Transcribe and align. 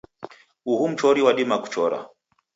Uhu 0.65 0.87
mchori 0.87 1.21
wadima 1.21 1.57
kuchora 1.57 2.05